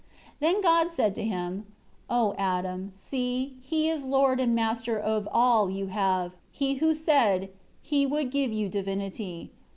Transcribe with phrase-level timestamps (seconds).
[0.39, 1.67] 6 Then God said to him,
[2.09, 7.49] "O Adam, see, he is lord and master of all you have, he who said,
[7.83, 9.51] he would give you divinity.